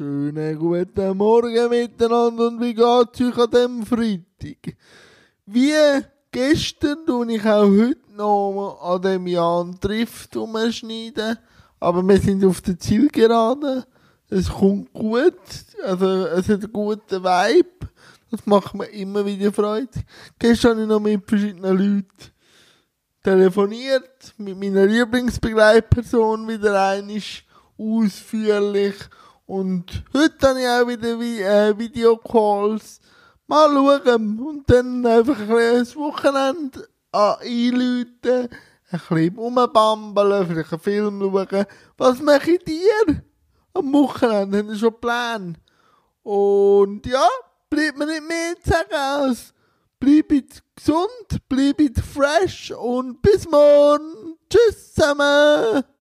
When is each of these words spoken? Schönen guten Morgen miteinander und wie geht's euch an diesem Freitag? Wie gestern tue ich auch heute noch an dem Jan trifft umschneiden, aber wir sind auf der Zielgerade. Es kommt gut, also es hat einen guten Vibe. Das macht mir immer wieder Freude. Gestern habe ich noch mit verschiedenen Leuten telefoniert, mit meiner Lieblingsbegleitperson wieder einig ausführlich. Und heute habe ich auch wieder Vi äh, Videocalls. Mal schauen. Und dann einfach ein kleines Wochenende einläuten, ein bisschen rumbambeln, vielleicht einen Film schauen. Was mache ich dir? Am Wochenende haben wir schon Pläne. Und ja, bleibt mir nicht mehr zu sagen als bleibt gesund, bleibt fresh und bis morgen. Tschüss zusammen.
Schönen 0.00 0.58
guten 0.58 1.14
Morgen 1.18 1.68
miteinander 1.68 2.46
und 2.46 2.58
wie 2.58 2.72
geht's 2.72 3.20
euch 3.20 3.36
an 3.36 3.50
diesem 3.50 3.84
Freitag? 3.84 4.74
Wie 5.44 5.74
gestern 6.32 7.04
tue 7.04 7.34
ich 7.34 7.44
auch 7.44 7.68
heute 7.68 7.98
noch 8.16 8.80
an 8.80 9.02
dem 9.02 9.26
Jan 9.26 9.78
trifft 9.78 10.34
umschneiden, 10.36 11.36
aber 11.80 12.02
wir 12.02 12.16
sind 12.16 12.42
auf 12.46 12.62
der 12.62 12.78
Zielgerade. 12.78 13.84
Es 14.30 14.48
kommt 14.48 14.90
gut, 14.94 15.34
also 15.84 16.06
es 16.28 16.48
hat 16.48 16.64
einen 16.64 16.72
guten 16.72 17.22
Vibe. 17.22 17.90
Das 18.30 18.46
macht 18.46 18.74
mir 18.74 18.86
immer 18.86 19.26
wieder 19.26 19.52
Freude. 19.52 19.90
Gestern 20.38 20.70
habe 20.70 20.82
ich 20.82 20.88
noch 20.88 21.00
mit 21.00 21.28
verschiedenen 21.28 21.76
Leuten 21.76 22.32
telefoniert, 23.22 24.32
mit 24.38 24.58
meiner 24.58 24.86
Lieblingsbegleitperson 24.86 26.48
wieder 26.48 26.88
einig 26.88 27.46
ausführlich. 27.76 28.94
Und 29.50 30.04
heute 30.14 30.48
habe 30.48 30.60
ich 30.60 30.68
auch 30.68 30.86
wieder 30.86 31.18
Vi 31.18 31.42
äh, 31.42 31.76
Videocalls. 31.76 33.00
Mal 33.48 33.68
schauen. 33.68 34.38
Und 34.38 34.70
dann 34.70 35.04
einfach 35.04 35.40
ein 35.40 35.48
kleines 35.48 35.96
Wochenende 35.96 36.88
einläuten, 37.10 38.48
ein 38.92 39.00
bisschen 39.08 39.36
rumbambeln, 39.36 40.46
vielleicht 40.46 40.72
einen 40.72 40.80
Film 40.80 41.20
schauen. 41.20 41.66
Was 41.98 42.22
mache 42.22 42.52
ich 42.52 42.62
dir? 42.62 43.24
Am 43.74 43.92
Wochenende 43.92 44.58
haben 44.58 44.68
wir 44.68 44.76
schon 44.76 45.00
Pläne. 45.00 45.54
Und 46.22 47.04
ja, 47.06 47.26
bleibt 47.68 47.98
mir 47.98 48.06
nicht 48.06 48.28
mehr 48.28 48.54
zu 48.62 48.70
sagen 48.70 48.94
als 48.94 49.52
bleibt 49.98 50.62
gesund, 50.76 51.48
bleibt 51.48 51.98
fresh 51.98 52.70
und 52.70 53.20
bis 53.20 53.50
morgen. 53.50 54.36
Tschüss 54.48 54.94
zusammen. 54.94 55.82